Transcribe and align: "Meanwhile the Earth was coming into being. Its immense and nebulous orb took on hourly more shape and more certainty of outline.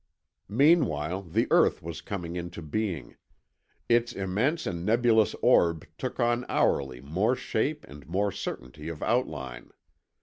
"Meanwhile 0.49 1.21
the 1.21 1.45
Earth 1.51 1.83
was 1.83 2.01
coming 2.01 2.35
into 2.35 2.63
being. 2.63 3.17
Its 3.87 4.13
immense 4.13 4.65
and 4.65 4.83
nebulous 4.83 5.35
orb 5.43 5.85
took 5.99 6.19
on 6.19 6.43
hourly 6.49 7.01
more 7.01 7.35
shape 7.35 7.85
and 7.87 8.07
more 8.07 8.31
certainty 8.31 8.87
of 8.89 9.03
outline. 9.03 9.69